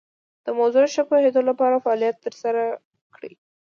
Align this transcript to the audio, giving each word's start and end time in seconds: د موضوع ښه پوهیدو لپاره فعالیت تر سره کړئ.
د 0.45 0.47
موضوع 0.59 0.85
ښه 0.93 1.03
پوهیدو 1.09 1.41
لپاره 1.49 1.83
فعالیت 1.83 2.15
تر 2.25 2.33
سره 2.43 2.61
کړئ. 3.15 3.33